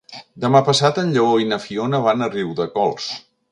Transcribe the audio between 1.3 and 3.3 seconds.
i na Fiona van a Riudecols.